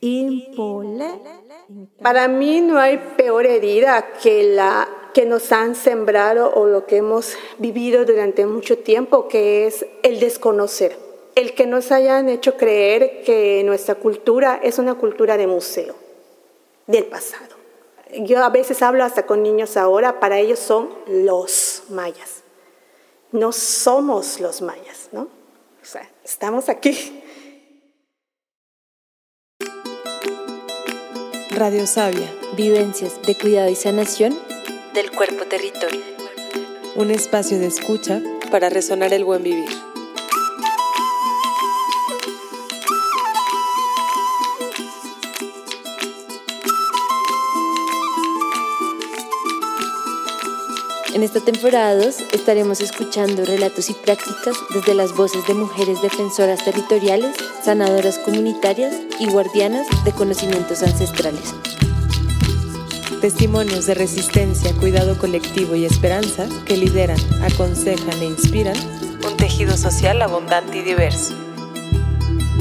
[0.00, 1.08] Impole.
[2.02, 6.96] Para mí no hay peor herida que la que nos han sembrado o lo que
[6.96, 10.98] hemos vivido durante mucho tiempo, que es el desconocer.
[11.36, 15.94] El que nos hayan hecho creer que nuestra cultura es una cultura de museo,
[16.88, 17.54] del pasado.
[18.12, 22.42] Yo a veces hablo hasta con niños ahora, para ellos son los mayas.
[23.30, 25.28] No somos los mayas, ¿no?
[26.24, 27.22] Estamos aquí.
[31.50, 34.34] Radio Sabia, vivencias de cuidado y sanación
[34.94, 36.00] del cuerpo territorio.
[36.96, 39.93] Un espacio de escucha para resonar el buen vivir.
[51.24, 57.34] Esta temporada 2 estaremos escuchando relatos y prácticas desde las voces de mujeres defensoras territoriales,
[57.62, 61.54] sanadoras comunitarias y guardianas de conocimientos ancestrales.
[63.22, 68.76] Testimonios de resistencia, cuidado colectivo y esperanza que lideran, aconsejan e inspiran
[69.26, 71.34] un tejido social abundante y diverso.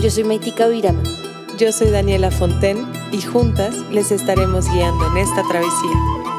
[0.01, 1.03] Yo soy Maitika Virama.
[1.57, 6.32] Yo soy Daniela Fonten y juntas les estaremos guiando en esta travesía.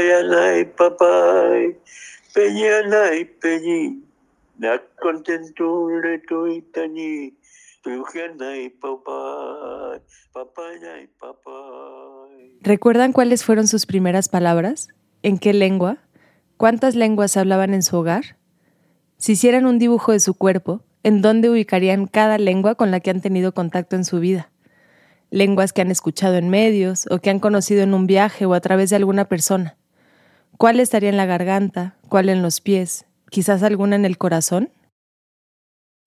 [0.00, 1.76] Papayanay papay,
[2.34, 4.02] peñanay peñi,
[8.80, 10.00] papay,
[10.32, 12.58] papayay papay.
[12.62, 14.88] ¿Recuerdan cuáles fueron sus primeras palabras?
[15.22, 15.98] ¿En qué lengua?
[16.56, 18.36] ¿Cuántas lenguas hablaban en su hogar?
[19.18, 23.10] Si hicieran un dibujo de su cuerpo, ¿en dónde ubicarían cada lengua con la que
[23.10, 24.50] han tenido contacto en su vida?
[25.30, 28.60] lenguas que han escuchado en medios o que han conocido en un viaje o a
[28.60, 29.76] través de alguna persona.
[30.60, 31.96] ¿Cuál estaría en la garganta?
[32.10, 33.06] ¿Cuál en los pies?
[33.30, 34.68] ¿Quizás alguna en el corazón?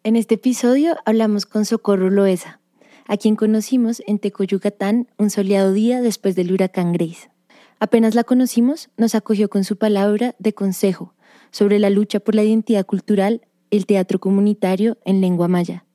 [0.04, 2.60] En este episodio hablamos con Socorro Loesa,
[3.08, 7.32] a quien conocimos en Teco, Yucatán, un soleado día después del huracán Grace.
[7.80, 11.16] Apenas la conocimos, nos acogió con su palabra de consejo
[11.50, 13.42] sobre la lucha por la identidad cultural,
[13.72, 15.88] el teatro comunitario en lengua maya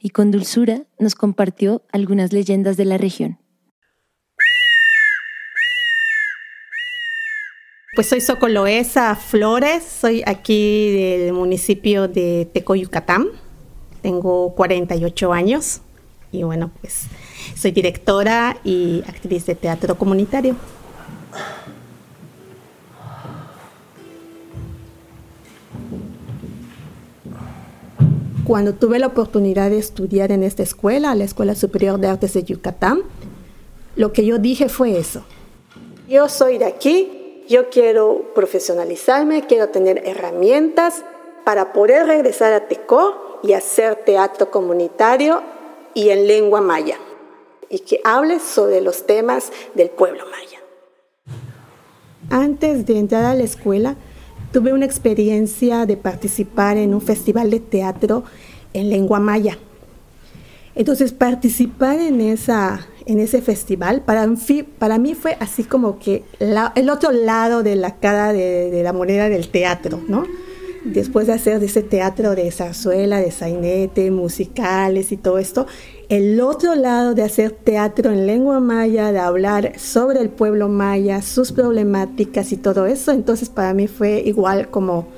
[0.00, 3.40] y con dulzura nos compartió algunas leyendas de la región.
[7.96, 13.28] Pues soy Socoloesa Flores, soy aquí del municipio de Teco, Yucatán.
[14.02, 15.80] Tengo 48 años
[16.30, 17.04] y bueno, pues
[17.54, 20.56] soy directora y actriz de teatro comunitario.
[28.44, 32.44] Cuando tuve la oportunidad de estudiar en esta escuela, la Escuela Superior de Artes de
[32.44, 33.00] Yucatán,
[33.96, 35.24] lo que yo dije fue eso.
[36.06, 37.15] Yo soy de aquí,
[37.48, 41.04] yo quiero profesionalizarme, quiero tener herramientas
[41.44, 45.42] para poder regresar a Tecó y hacer teatro comunitario
[45.94, 46.98] y en lengua maya,
[47.68, 50.60] y que hable sobre los temas del pueblo maya.
[52.30, 53.96] Antes de entrar a la escuela,
[54.52, 58.24] tuve una experiencia de participar en un festival de teatro
[58.72, 59.58] en lengua maya.
[60.74, 64.28] Entonces, participar en, esa, en ese festival para,
[64.78, 68.92] para mí fue así como que el otro lado de la cara de, de, la
[68.92, 70.24] moneda del teatro, ¿no?
[70.84, 75.66] Después de hacer ese teatro de zarzuela, de sainete, musicales y todo esto,
[76.08, 81.20] el otro lado de hacer teatro en lengua maya, de hablar sobre el pueblo maya,
[81.20, 85.08] sus problemáticas y todo eso, entonces para mí fue igual como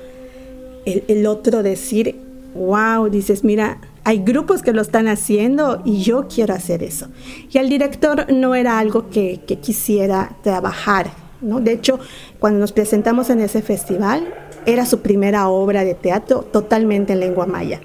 [0.85, 2.15] el, otro decir,
[2.55, 7.07] wow, dices, mira, hay grupos que lo están haciendo y yo quiero hacer eso.
[7.51, 11.11] Y el director no era algo que, que quisiera trabajar,
[11.41, 11.59] ¿no?
[11.59, 11.99] De hecho,
[12.39, 14.33] cuando nos presentamos en ese festival,
[14.65, 17.81] era su primera obra de teatro totalmente en lengua maya.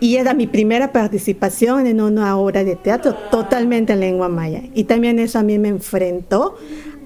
[0.00, 4.62] Y era mi primera participación en una obra de teatro totalmente en lengua maya.
[4.74, 6.56] Y también eso a mí me enfrentó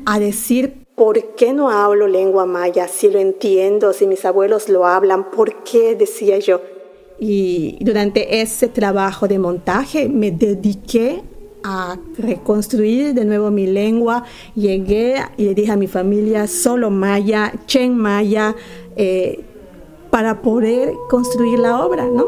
[0.05, 2.89] a decir, ¿por qué no hablo lengua maya?
[2.89, 5.95] Si lo entiendo, si mis abuelos lo hablan, ¿por qué?
[5.95, 6.61] Decía yo.
[7.25, 11.23] Y durante ese trabajo de montaje me dediqué
[11.63, 14.25] a reconstruir de nuevo mi lengua.
[14.57, 18.57] Llegué y le dije a mi familia solo maya, chen maya,
[18.97, 19.45] eh,
[20.11, 22.27] para poder construir la obra, ¿no?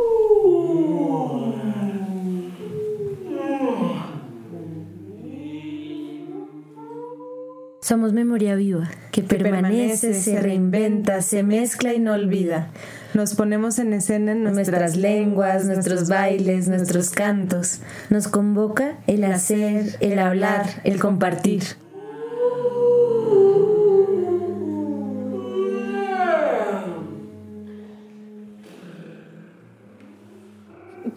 [7.80, 12.70] Somos memoria viva, que, permanece, se reinventa, se mezcla y no olvida.
[13.14, 17.78] Nos ponemos en escena en nuestras, lenguas, nuestros bailes, nuestros cantos.
[18.10, 21.62] Nos convoca el hacer, el hablar, el compartir.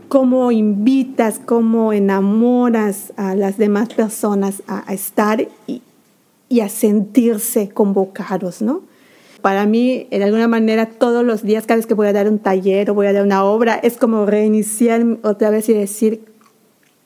[0.07, 5.81] cómo invitas, cómo enamoras a las demás personas a, estar y,
[6.47, 8.86] y a sentirse convocados, ¿no?
[9.47, 12.37] Para mí, de alguna manera, todos los días, cada vez que voy a dar un
[12.37, 16.25] taller o voy a dar una obra, es como reiniciar otra vez y decir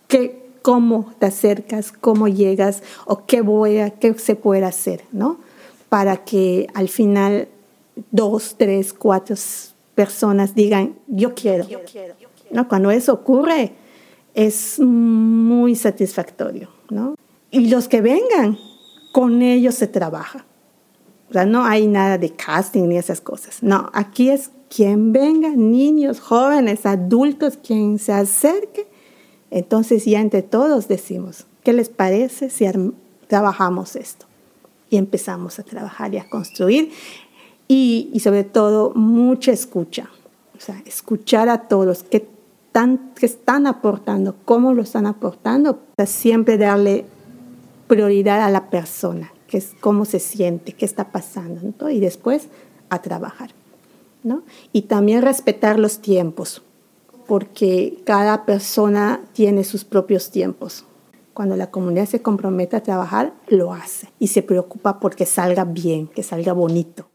[0.08, 5.40] que, cómo te acercas, cómo llegas o qué, voy a, qué se puede hacer, ¿no?
[5.88, 7.48] Para que al final
[8.10, 9.36] dos, tres, cuatro
[9.94, 11.68] personas digan, yo quiero.
[12.50, 12.68] ¿No?
[12.68, 13.74] Cuando eso ocurre,
[14.34, 17.14] es muy satisfactorio, ¿no?
[17.52, 18.58] Y los que vengan,
[19.12, 20.48] con ellos se trabaja.
[21.32, 23.64] O sea, no hay nada de casting ni esas cosas.
[23.64, 28.86] No, aquí es quien venga, niños, jóvenes, adultos, quien se acerque.
[29.50, 32.66] Entonces ya entre todos decimos, ¿qué les parece si
[33.28, 34.26] trabajamos esto?
[34.90, 36.92] Y empezamos a trabajar y a construir.
[37.70, 40.10] Y, sobre todo, mucha escucha.
[40.58, 42.28] O sea, escuchar a todos, qué,
[42.74, 45.80] tan, qué están aportando, cómo lo están aportando.
[45.98, 47.06] O siempre darle
[47.88, 52.48] prioridad a la persona, es cómo se siente, qué está pasando, y después
[52.90, 53.52] a trabajar.
[54.24, 54.44] ¿no?
[54.72, 56.62] Y también respetar los tiempos,
[57.28, 60.86] porque cada persona tiene sus propios tiempos.
[61.34, 66.08] Cuando la comunidad se compromete a trabajar, lo hace y se preocupa porque salga bien,
[66.08, 67.11] que salga bonito.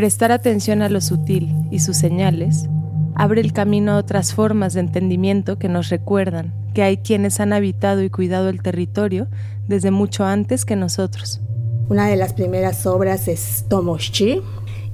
[0.00, 2.70] Prestar atención a lo sutil y sus señales
[3.14, 7.52] abre el camino a otras formas de entendimiento que nos recuerdan que hay quienes han
[7.52, 9.28] habitado y cuidado el territorio
[9.68, 11.42] desde mucho antes que nosotros.
[11.90, 14.40] Una de las primeras obras es Tomoshi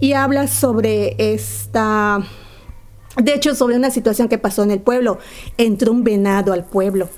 [0.00, 2.18] y habla sobre esta,
[3.16, 5.20] de hecho sobre una situación que pasó en el pueblo.
[5.56, 7.08] Entró un venado al pueblo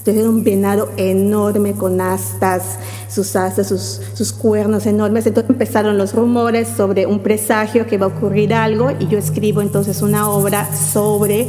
[0.00, 5.26] entonces era un venado enorme con astas, sus astas, sus, cuernos enormes.
[5.26, 9.60] Entonces empezaron los rumores sobre un presagio que va a ocurrir algo y yo escribo
[9.60, 11.48] entonces una obra sobre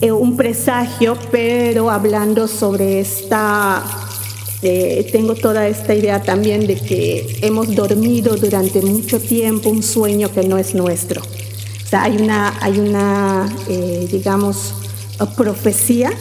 [0.00, 3.82] eh, un presagio, pero hablando sobre esta
[4.62, 10.30] eh, tengo toda esta idea también de que hemos dormido durante mucho tiempo un sueño
[10.30, 11.22] que no es nuestro.
[11.22, 14.74] O sea, hay una, hay una eh, digamos,
[15.36, 16.12] profecía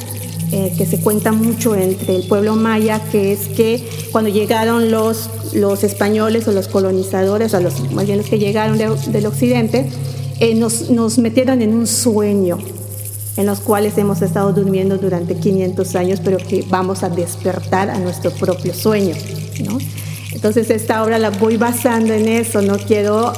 [0.52, 5.30] eh, que se cuenta mucho entre el pueblo maya, que es que cuando llegaron los,
[5.54, 9.90] los españoles o los colonizadores, o los, más bien los que llegaron del occidente,
[10.40, 12.58] eh, nos, nos metieron en un sueño
[13.38, 17.98] en los cuales hemos estado durmiendo durante 500 años, pero que vamos a despertar a
[18.00, 19.16] nuestro propio sueño.
[19.64, 19.78] ¿no?
[20.34, 23.34] Entonces esta obra la voy basando en eso, no quiero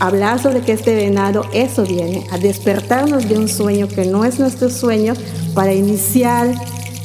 [0.00, 4.38] hablar sobre que este venado, eso viene, a despertarnos de un sueño que no es
[4.38, 5.14] nuestro sueño
[5.54, 6.54] para iniciar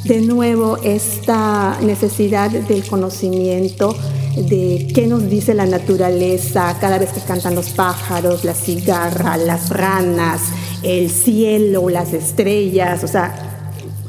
[0.03, 3.95] de nuevo esta necesidad del conocimiento
[4.35, 9.69] de qué nos dice la naturaleza cada vez que cantan los pájaros, la cigarra, las
[9.69, 10.41] ranas,
[10.83, 13.33] el cielo, las estrellas, o sea,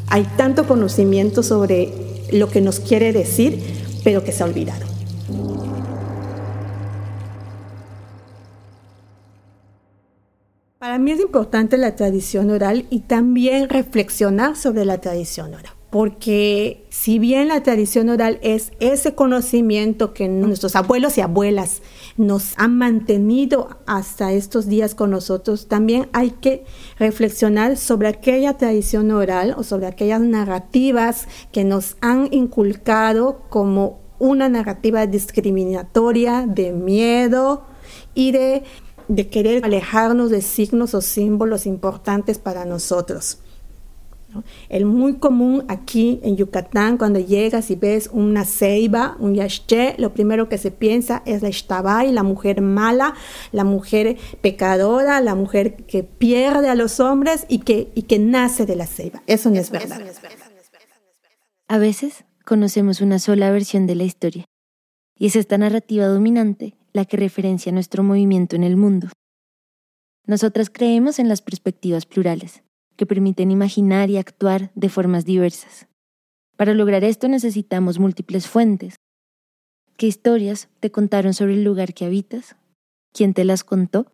[0.09, 1.93] hay tanto conocimiento sobre
[2.33, 3.63] lo que nos quiere decir,
[4.05, 4.90] pero que se ha olvidado.
[10.91, 15.73] Para mí es importante la tradición oral y también reflexionar sobre la tradición oral.
[15.89, 21.81] Porque si bien la tradición oral es ese conocimiento que nuestros abuelos y abuelas
[22.17, 26.65] nos han mantenido hasta estos días con nosotros, también hay que
[26.99, 34.49] reflexionar sobre aquella tradición oral o sobre aquellas narrativas que nos han inculcado como una
[34.49, 37.65] narrativa discriminatoria, de miedo
[38.15, 38.65] y de
[39.11, 43.39] de querer alejarnos de signos o símbolos importantes para nosotros.
[44.69, 50.15] El muy común aquí en Yucatán, cuando llegas y ves una ceiba, un yashche, lo
[50.15, 53.15] primero que se piensa es la ishtabay, la mujer mala,
[53.51, 58.67] la mujer pecadora, la mujer que pierde a los hombres y que, y que nace
[58.67, 59.21] de la ceiba.
[59.27, 60.01] Eso no es verdad.
[61.67, 64.45] A veces conocemos una sola versión de la historia
[65.19, 69.09] y es esta narrativa dominante la que referencia nuestro movimiento en el mundo.
[70.27, 72.63] Nosotras creemos en las perspectivas plurales,
[72.97, 75.89] que permiten imaginar y actuar de formas diversas.
[76.57, 78.97] Para lograr esto necesitamos múltiples fuentes.
[79.97, 82.57] ¿Qué historias te contaron sobre el lugar que habitas?
[83.13, 84.13] ¿Quién te las contó?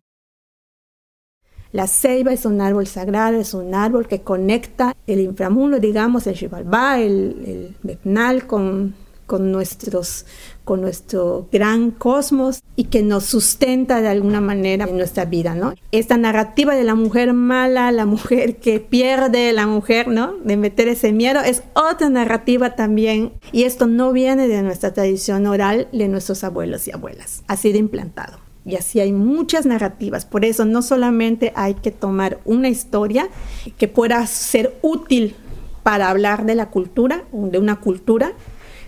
[1.71, 6.35] La ceiba es un árbol sagrado, es un árbol que conecta el inframundo, digamos, el
[6.35, 8.95] Xibalbá, el, el con,
[9.27, 10.25] con, nuestros,
[10.63, 15.75] con nuestro gran cosmos y que nos sustenta de alguna manera en nuestra vida, ¿no?
[15.91, 20.33] Esta narrativa de la mujer mala, la mujer que pierde, la mujer, ¿no?
[20.43, 25.45] De meter ese miedo, es otra narrativa también y esto no viene de nuestra tradición
[25.45, 28.39] oral de nuestros abuelos y abuelas, ha sido implantado.
[28.65, 30.25] Y así hay muchas narrativas.
[30.25, 33.29] Por eso no solamente hay que tomar una historia
[33.77, 35.35] que pueda ser útil
[35.83, 38.33] para hablar de la cultura, de una cultura,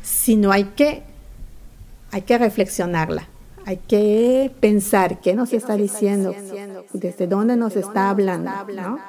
[0.10, 1.04] sino hay que,
[2.12, 3.28] hay que reflexionarla.
[3.66, 6.34] Hay que pensar qué nos está diciendo,
[6.94, 8.51] desde dónde nos está hablando.
[8.74, 9.00] ¿no?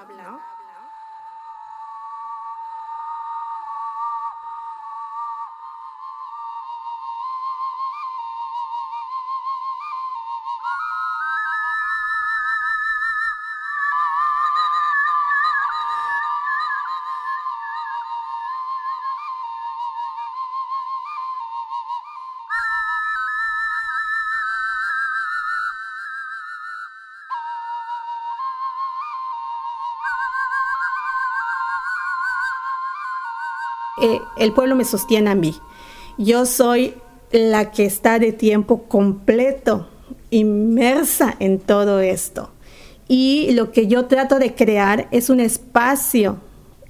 [34.40, 35.54] El pueblo me sostiene a mí.
[36.18, 36.94] Yo soy
[37.30, 39.87] la que está de tiempo completo,
[40.30, 42.50] inmersa en todo esto.
[43.06, 46.38] Y lo que yo trato de crear es un espacio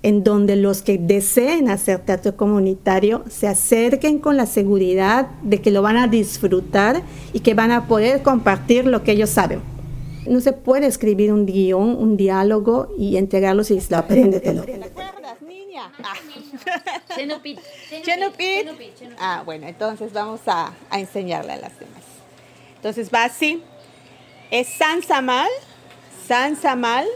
[0.02, 5.70] en donde los que deseen hacer teatro comunitario se acerquen con la seguridad de que
[5.70, 7.02] lo van a disfrutar
[7.32, 9.60] y que van a poder compartir lo que ellos saben.
[10.26, 14.40] No se puede escribir un guion, un diálogo y entregarlo si lo aprende.
[15.80, 16.60] ¿Te acuerdas, niña?
[16.66, 17.00] Ah.
[17.14, 17.58] Chenupit.
[18.02, 18.68] Chenupit.
[19.18, 22.02] Ah, bueno, entonces vamos a, a enseñarle a las demás.
[22.76, 23.62] Entonces va así.
[24.50, 25.48] Es San Samal.
[26.26, 27.06] San Samal.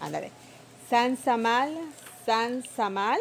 [0.00, 0.32] Ándale.
[0.88, 1.76] San Samal.
[2.26, 3.18] San Samal.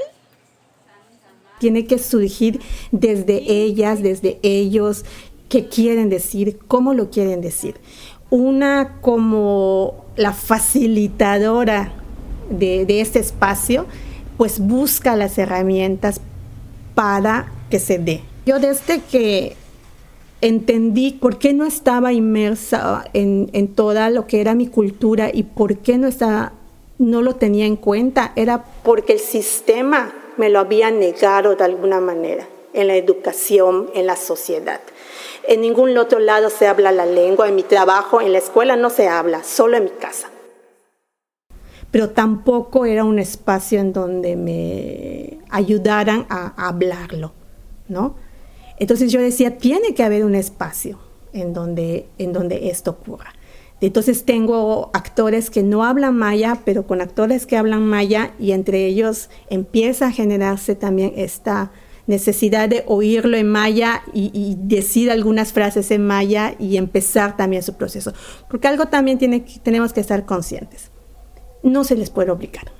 [1.59, 5.03] Tiene que surgir desde ellas, desde ellos,
[5.49, 7.79] qué quieren decir, cómo lo quieren decir.
[8.29, 11.98] Una como la facilitadora
[12.49, 13.85] de, este espacio
[14.37, 16.21] pues busca las herramientas
[16.95, 18.21] para que se dé.
[18.45, 19.55] Yo desde que
[20.41, 25.43] entendí por qué no estaba inmersa en, en, toda lo que era mi cultura y
[25.43, 26.53] por qué no, estaba,
[26.97, 31.99] no lo tenía en cuenta, era porque el sistema me lo había negado de alguna
[31.99, 34.79] manera en la educación, en la sociedad.
[35.47, 38.89] En ningún otro lado se habla la lengua, en mi trabajo, en la escuela no
[38.89, 40.29] se habla, solo en mi casa
[41.91, 47.33] pero tampoco era un espacio en donde me ayudaran a, hablarlo,
[47.87, 48.15] ¿no?
[48.77, 50.99] Entonces yo decía, tiene que haber un espacio
[51.33, 53.33] en donde, en donde esto ocurra.
[53.81, 58.85] Entonces tengo actores que no hablan maya, pero con actores que hablan maya y entre
[58.85, 61.71] ellos empieza a generarse también esta
[62.05, 67.75] necesidad de oírlo en maya y, decir algunas frases en maya y empezar también su
[67.75, 68.13] proceso.
[68.49, 70.91] Porque algo también tiene, tenemos que estar conscientes
[71.63, 72.71] no se les puede obligar.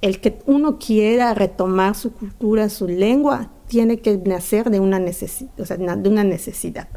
[0.00, 6.08] El que uno quiera retomar su cultura, su lengua, tiene que nacer de una, de
[6.08, 6.88] una necesidad.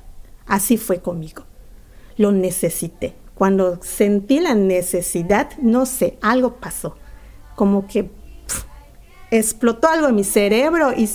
[0.45, 1.43] Así fue conmigo.
[2.17, 3.15] Lo necesité.
[3.33, 6.97] Cuando sentí la necesidad, no sé, algo pasó.
[7.55, 8.09] Como que
[9.31, 11.09] explotó algo en mi cerebro y,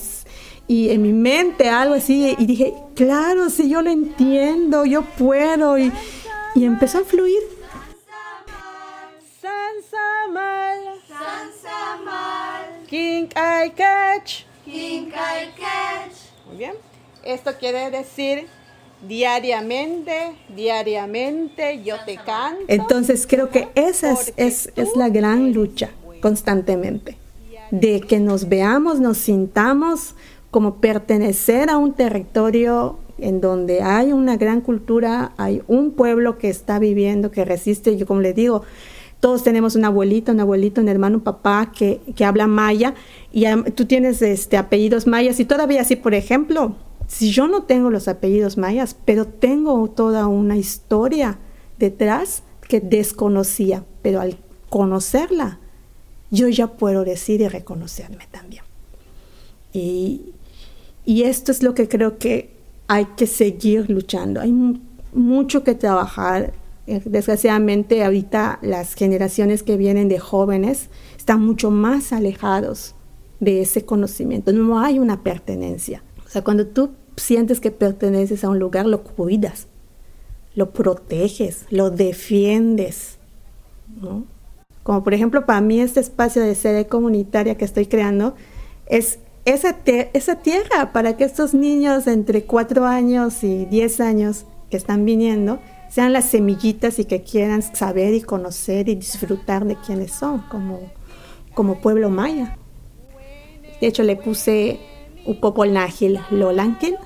[0.68, 2.34] y, en mi mente, algo así.
[2.38, 5.78] Y dije, claro, si yo lo entiendo, yo puedo.
[5.78, 5.92] Y,
[6.54, 7.40] y empezó a fluir
[16.46, 16.72] Muy bien.
[17.24, 18.46] Esto quiere decir
[19.06, 22.64] diariamente, diariamente yo te canto.
[22.68, 25.90] Entonces creo que esa es, es, es la gran lucha
[26.20, 27.16] constantemente,
[27.70, 30.14] de que nos veamos, nos sintamos
[30.50, 36.48] como pertenecer a un territorio en donde hay una gran cultura, hay un pueblo que
[36.48, 38.62] está viviendo, que resiste, yo como le digo,
[39.22, 42.94] todos tenemos una abuelita, un abuelito, un hermano, un papá que, que habla maya
[43.30, 43.44] y
[43.76, 46.74] tú tienes este, apellidos mayas y todavía así, por ejemplo,
[47.06, 51.38] si yo no tengo los apellidos mayas, pero tengo toda una historia
[51.78, 54.38] detrás que desconocía, pero al
[54.68, 55.60] conocerla,
[56.32, 58.64] yo ya puedo decir y reconocerme también.
[59.72, 60.32] Y,
[61.04, 62.56] y esto es lo que creo que
[62.88, 64.40] hay que seguir luchando.
[64.40, 64.52] Hay
[65.12, 66.54] mucho que trabajar
[66.86, 72.94] desgraciadamente ahorita las generaciones que vienen de jóvenes están mucho más alejados
[73.40, 74.52] de ese conocimiento.
[74.52, 76.02] No hay una pertenencia.
[76.26, 79.68] O sea, cuando tú sientes que perteneces a un lugar, lo cuidas.
[80.54, 83.18] lo proteges, lo defiendes.
[84.82, 88.34] Como por ejemplo, para mí este espacio de sede comunitaria que estoy creando
[88.86, 89.78] es esa,
[90.12, 95.58] esa tierra para que estos niños entre 4 años y 10 años que están viniendo
[95.92, 100.90] sean las semillitas y que quieran saber y conocer y disfrutar de quiénes son como,
[101.52, 102.56] como pueblo maya.
[103.78, 104.80] De hecho, le puse
[105.26, 106.96] Upopolnagil Lolankin,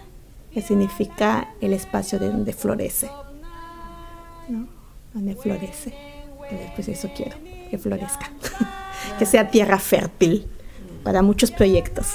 [0.52, 3.10] que significa el espacio de donde florece.
[5.12, 5.92] Donde florece.
[6.76, 7.36] Pues eso quiero,
[7.68, 8.30] que florezca.
[9.18, 10.46] que sea tierra fértil
[11.02, 12.14] para muchos proyectos.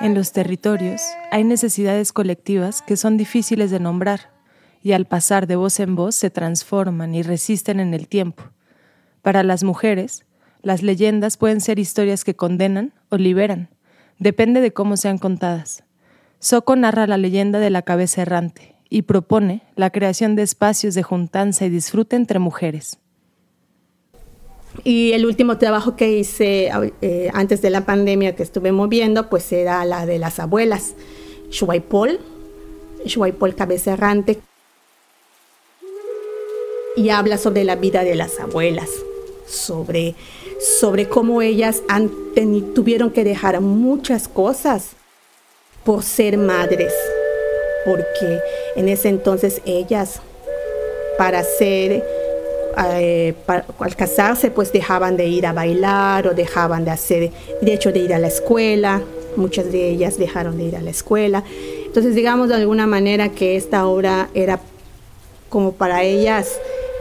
[0.00, 1.00] En los territorios
[1.30, 4.30] hay necesidades colectivas que son difíciles de nombrar
[4.82, 8.42] y al pasar de voz en voz se transforman y resisten en el tiempo.
[9.22, 10.26] Para las mujeres,
[10.60, 13.70] las leyendas pueden ser historias que condenan o liberan,
[14.18, 15.84] depende de cómo sean contadas.
[16.40, 21.02] Soco narra la leyenda de la cabeza errante y propone la creación de espacios de
[21.02, 22.98] juntanza y disfrute entre mujeres.
[24.84, 26.70] Y el último trabajo que hice
[27.02, 30.94] eh, antes de la pandemia que estuve moviendo, pues era la de las abuelas,
[31.50, 32.18] Shuaipol,
[33.04, 34.40] Shuaipol cabeza errante,
[36.96, 38.90] y habla sobre la vida de las abuelas,
[39.46, 40.14] sobre,
[40.78, 41.82] sobre cómo ellas
[42.74, 44.90] tuvieron que dejar muchas cosas
[45.84, 46.92] por ser madres,
[47.84, 48.40] porque
[48.76, 50.20] en ese entonces ellas,
[51.16, 52.04] para ser,
[52.88, 53.34] eh,
[53.78, 58.00] al casarse, pues dejaban de ir a bailar o dejaban de hacer, de hecho, de
[58.00, 59.02] ir a la escuela,
[59.36, 61.44] muchas de ellas dejaron de ir a la escuela.
[61.84, 64.60] Entonces, digamos de alguna manera que esta obra era
[65.48, 66.58] como para ellas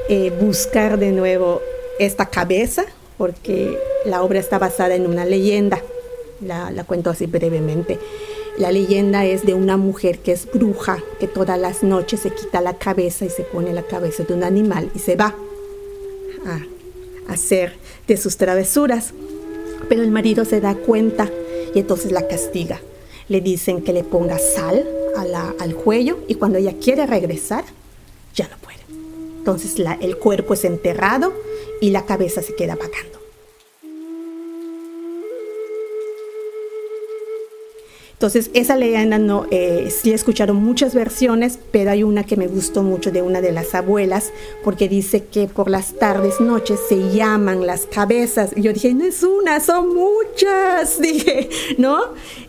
[0.09, 1.61] eh, buscar de nuevo
[1.99, 2.85] esta cabeza,
[3.17, 5.79] porque la obra está basada en una leyenda,
[6.41, 7.99] la, la cuento así brevemente.
[8.57, 12.59] La leyenda es de una mujer que es bruja, que todas las noches se quita
[12.59, 15.35] la cabeza y se pone la cabeza de un animal y se va
[16.45, 17.73] a hacer
[18.07, 19.13] de sus travesuras.
[19.87, 21.29] Pero el marido se da cuenta
[21.73, 22.81] y entonces la castiga.
[23.27, 24.87] Le dicen que le ponga sal
[25.59, 27.63] al cuello y cuando ella quiere regresar,
[28.33, 28.79] ya no puede.
[29.37, 31.33] Entonces el cuerpo es enterrado
[31.81, 33.18] y la cabeza se queda vagando.
[38.19, 42.47] Entonces, esa leyenda no, eh, sí he escuchado muchas versiones, pero hay una que me
[42.47, 47.15] gustó mucho de una de las abuelas, porque dice que por las tardes, noches se
[47.15, 48.51] llaman las cabezas.
[48.57, 51.97] Y yo dije, no es una, son muchas, dije, ¿no?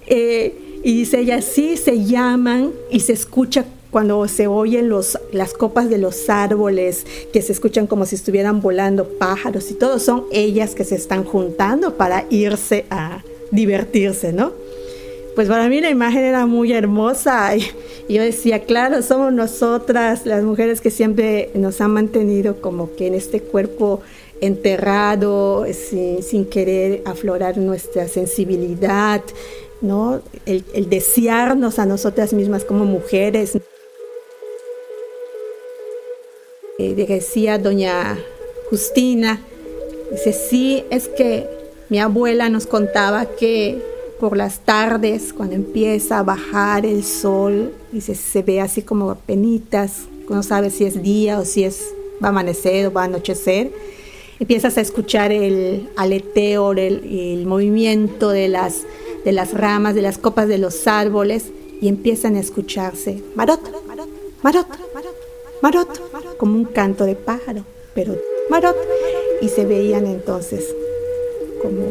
[0.08, 5.52] Eh, y dice ella, sí, se llaman y se escucha cuando se oyen los, las
[5.52, 10.24] copas de los árboles, que se escuchan como si estuvieran volando pájaros y todo, son
[10.32, 14.52] ellas que se están juntando para irse a divertirse, ¿no?
[15.34, 17.64] Pues para mí la imagen era muy hermosa y,
[18.08, 23.14] yo decía, claro, somos nosotras, las mujeres que siempre nos han mantenido como que en
[23.14, 24.00] este cuerpo
[24.40, 29.22] enterrado, sin, querer aflorar nuestra sensibilidad,
[29.80, 30.22] ¿no?
[30.46, 33.58] El, el desearnos a nosotras mismas como mujeres.
[36.78, 38.18] Eh, decía doña
[38.70, 39.40] Justina,
[40.10, 41.46] dice, sí, es que
[41.90, 43.89] mi abuela nos contaba que
[44.20, 50.02] por las tardes, cuando empieza a bajar el sol, dice, se ve así como penitas,
[50.28, 53.72] no sabe si es día o si es va a amanecer o va a anochecer,
[54.38, 58.82] empiezas a escuchar el aleteo, el, el movimiento de las,
[59.24, 61.46] de las ramas, de las copas de los árboles,
[61.80, 64.08] y empiezan a escucharse, marot, marot,
[64.42, 64.66] marot,
[65.62, 68.14] marot, como un canto de pájaro, pero
[68.50, 68.76] marot.
[69.40, 70.74] Y se veían entonces
[71.62, 71.86] como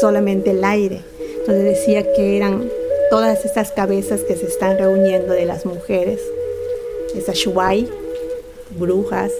[0.00, 1.02] solamente el aire.
[1.46, 2.70] Entonces decía que eran
[3.10, 6.18] todas estas cabezas que se están reuniendo de las mujeres,
[7.14, 7.86] esas shuai,
[8.70, 9.30] brujas.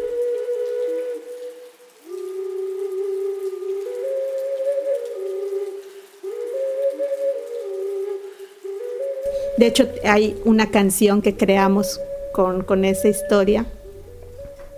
[9.57, 12.03] De hecho, hay una canción que creamos
[12.35, 13.65] con, esa historia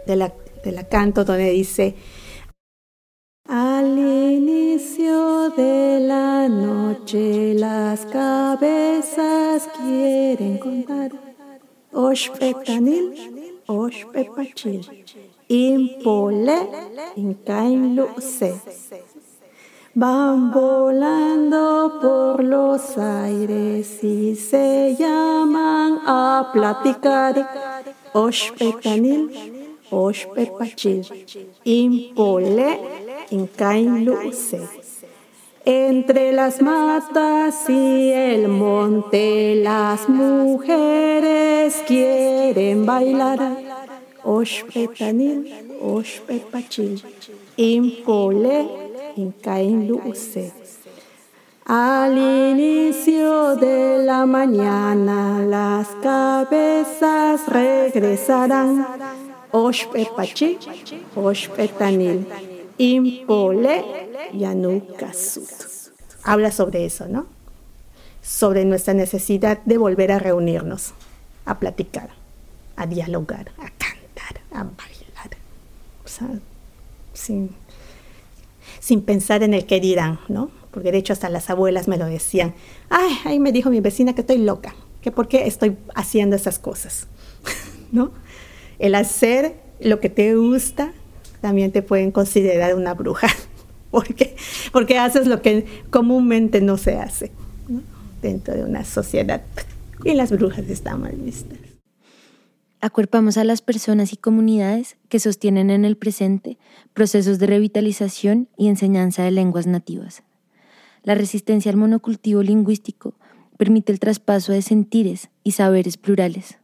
[0.07, 1.97] de la, de la canto donde dice,
[7.15, 11.13] las cabezas quieren contar.
[11.93, 15.05] Oshpetanil, Oshpepachil,
[15.49, 16.69] Impole,
[17.15, 18.55] Inkain se.
[19.95, 27.83] van volando por los aires y se llaman a platicar.
[28.15, 31.07] Oshpetanil, Oshpepachil,
[31.65, 32.81] Impole,
[33.31, 34.76] Incain Luce.
[35.69, 43.41] Entre las matas y el monte las mujeres quieren bailar.
[44.23, 45.53] Oshpetanil,
[45.83, 47.03] Oshpepachil,
[47.57, 48.69] Impole,
[49.17, 50.53] Incain Luce.
[51.65, 58.87] Al inicio de la mañana las cabezas regresarán.
[59.51, 60.59] Oshpepachi,
[61.17, 62.25] Oshpetanil,
[62.79, 63.85] Impole,
[64.35, 65.49] Yanukasut.
[66.23, 67.27] Habla sobre eso, ¿no?
[68.23, 70.93] Sobre nuestra necesidad de volver a reunirnos,
[71.45, 72.11] a platicar,
[72.77, 75.37] a dialogar, a cantar, a bailar.
[76.05, 76.29] O sea,
[77.13, 77.51] sin,
[78.81, 80.51] sin pensar en el que dirán, ¿no?
[80.77, 82.53] porque de hecho hasta las abuelas me lo decían.
[82.91, 86.59] Ay, ahí me dijo mi vecina que estoy loca, que por qué estoy haciendo esas
[86.59, 87.07] cosas,
[87.93, 88.11] ¿no?
[88.79, 90.93] El hacer lo que te gusta
[91.47, 93.29] también te pueden considerar una bruja,
[93.93, 94.35] porque,
[94.73, 97.31] porque haces lo que comúnmente no se hace
[97.69, 97.83] ¿no?
[98.21, 99.43] dentro de una sociedad.
[100.03, 101.57] Y las brujas están mal vistas.
[102.81, 106.59] Acuerpamos a las personas y comunidades que sostienen en el presente
[106.95, 110.25] procesos de revitalización y enseñanza de lenguas nativas.
[111.05, 113.15] La resistencia al monocultivo lingüístico
[113.57, 116.59] permite el traspaso de sentires y saberes plurales.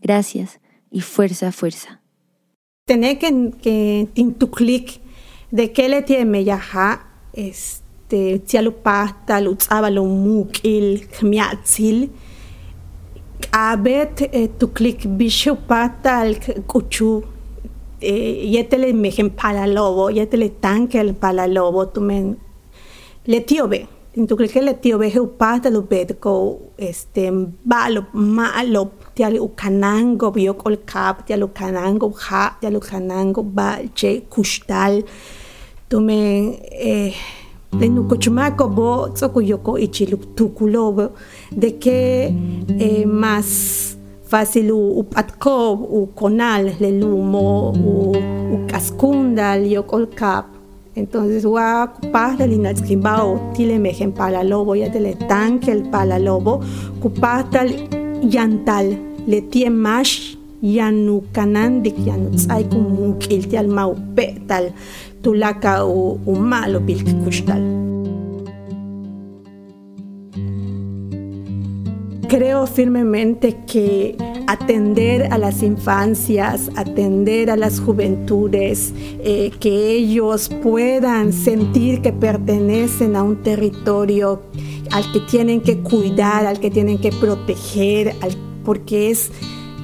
[0.00, 0.60] Gracias
[0.92, 2.00] y fuerza fuerza.
[2.88, 4.06] Tener que, que
[4.50, 5.00] clic
[5.50, 6.58] de que le tiene ya
[7.34, 12.10] este tialupata lutzabalo mukil kmiatzil
[13.52, 17.22] abet eh, tu clic bishopata al kuchu
[18.00, 22.38] eh, yetele mejen palalobo yetele tanque el palalobo tu men
[23.26, 23.40] le
[24.26, 27.30] tu crees que le tiobe he upata lo bedko este
[27.64, 35.02] balo malo tial ukanango bio kol kap tial ukanango ha tial ukanango ba che kustal
[35.88, 36.54] tu men
[36.92, 37.12] eh
[37.80, 41.06] le nuko chumako bo tsoko yoko ichilup tukulobo
[41.60, 42.32] de que
[42.86, 43.48] eh, más
[44.30, 48.12] fácil u upatko u conal le lumo u,
[48.54, 50.46] u cascundal yokol kap.
[50.94, 56.60] Entonces, wa kupah del inatskimbao, tile mejen pala lobo, ya tele tanque el pala lobo,
[57.00, 57.68] kupah tal
[58.22, 64.72] yantal, le tie mash, yanu kanandik, yanu tsai kumuk, il tial mau petal,
[65.22, 65.84] tulaka.
[72.28, 78.92] Creo firmemente que atender a las infancias, atender a las juventudes,
[79.24, 84.42] eh, que ellos puedan sentir que pertenecen a un territorio
[84.90, 88.14] al que tienen que cuidar, al que tienen que proteger,
[88.68, 89.32] porque es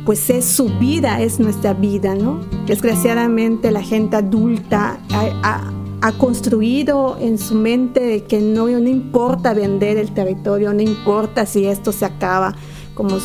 [0.04, 2.40] pues es su vida, es nuestra vida, ¿no?
[2.66, 10.12] Desgraciadamente la gente adulta ha, construido en su mente que no, no importa vender el
[10.12, 12.54] territorio, no importa si esto se acaba,
[12.92, 13.16] como,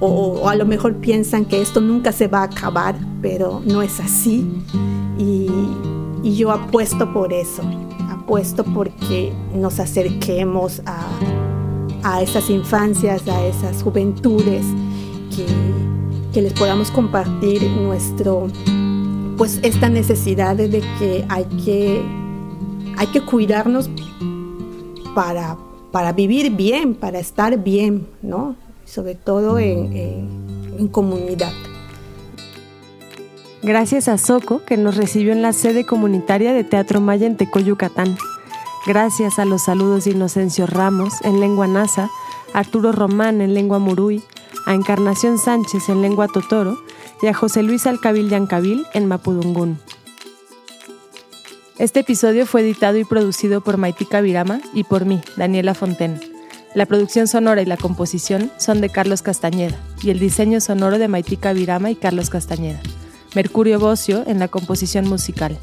[0.00, 4.00] o, a lo mejor piensan que esto nunca se va a acabar, pero no es
[4.00, 4.50] así.
[5.18, 5.50] Y,
[6.22, 7.62] y yo apuesto por eso,
[8.08, 11.04] apuesto porque nos acerquemos a,
[12.02, 14.64] a esas infancias, a esas juventudes,
[15.34, 18.48] que, les podamos compartir nuestro,
[19.36, 22.02] pues esta necesidad de que hay que
[22.96, 23.90] hay que cuidarnos
[25.14, 25.56] para,
[25.90, 28.56] para vivir bien, para estar bien, ¿no?
[28.84, 31.52] Sobre todo en, en, en comunidad.
[33.62, 37.60] Gracias a Soco, que nos recibió en la sede comunitaria de Teatro Maya en Teco,
[37.60, 38.16] Yucatán.
[38.86, 42.10] Gracias a los saludos de Inocencio Ramos en lengua nasa,
[42.52, 44.24] Arturo Román en lengua murui,
[44.66, 46.82] a Encarnación Sánchez en lengua totoro
[47.20, 49.78] y a José Luis Alcabil Yancabil en mapudungún.
[51.78, 56.20] Este episodio fue editado y producido por Maitika Virama y por mí, Daniela Fonten.
[56.74, 61.08] La producción sonora y la composición son de Carlos Castañeda y el diseño sonoro de
[61.08, 62.80] Maitika Virama y Carlos Castañeda.
[63.34, 65.58] Mercurio Bocio en la composición musical.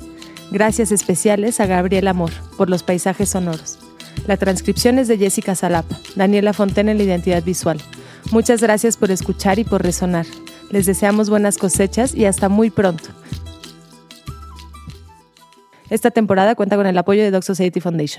[0.52, 3.78] Gracias especiales a Gabriel Amor por los paisajes sonoros.
[4.28, 7.80] La transcripción es de Jessica Salapa, Daniela Fonten en la identidad visual.
[8.32, 10.26] Muchas gracias por escuchar y por resonar.
[10.70, 13.10] Les deseamos buenas cosechas y hasta muy pronto.
[15.90, 18.18] Esta temporada cuenta con el apoyo de Doc Society Foundation.